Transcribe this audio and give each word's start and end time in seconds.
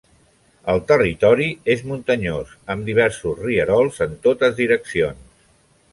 El 0.71 0.79
territori 0.91 1.49
és 1.75 1.83
muntanyós 1.91 2.55
amb 2.75 2.89
diversos 2.89 3.39
rierols 3.45 4.03
en 4.07 4.17
totes 4.29 4.57
direccions. 4.65 5.41